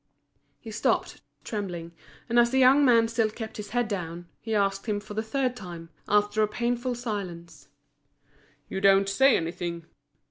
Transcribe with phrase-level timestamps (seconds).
[0.59, 1.91] He stopped, trembling,
[2.27, 5.21] and as the young man still kept his head down, he asked him for the
[5.21, 7.67] third time, after a painful silence:
[8.67, 9.85] "You don't say anything?"